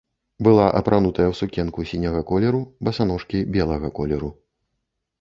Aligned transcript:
Была 0.45 0.63
апранутая 0.79 1.25
ў 1.29 1.35
сукенку 1.41 1.87
сіняга 1.91 2.21
колеру, 2.33 2.65
басаножкі 2.89 3.47
белага 3.55 3.97
колеру. 4.01 4.37